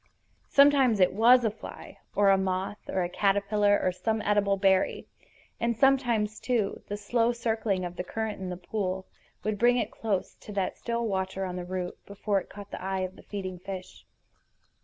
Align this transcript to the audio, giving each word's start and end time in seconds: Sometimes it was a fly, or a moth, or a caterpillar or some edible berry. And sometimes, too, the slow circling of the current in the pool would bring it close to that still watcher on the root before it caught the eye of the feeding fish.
Sometimes 0.49 0.99
it 0.99 1.13
was 1.13 1.45
a 1.45 1.51
fly, 1.51 1.99
or 2.15 2.31
a 2.31 2.37
moth, 2.39 2.89
or 2.89 3.03
a 3.03 3.07
caterpillar 3.09 3.79
or 3.83 3.91
some 3.91 4.19
edible 4.23 4.57
berry. 4.57 5.05
And 5.59 5.77
sometimes, 5.77 6.39
too, 6.39 6.81
the 6.87 6.97
slow 6.97 7.33
circling 7.33 7.85
of 7.85 7.97
the 7.97 8.03
current 8.03 8.39
in 8.41 8.49
the 8.49 8.57
pool 8.57 9.05
would 9.43 9.59
bring 9.59 9.77
it 9.77 9.91
close 9.91 10.33
to 10.33 10.51
that 10.53 10.75
still 10.79 11.05
watcher 11.05 11.45
on 11.45 11.55
the 11.55 11.65
root 11.65 12.03
before 12.07 12.41
it 12.41 12.49
caught 12.49 12.71
the 12.71 12.81
eye 12.81 13.01
of 13.01 13.15
the 13.15 13.21
feeding 13.21 13.59
fish. 13.59 14.03